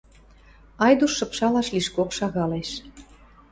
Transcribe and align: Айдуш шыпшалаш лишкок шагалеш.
Айдуш 0.85 1.13
шыпшалаш 1.17 1.67
лишкок 1.75 2.09
шагалеш. 2.17 2.69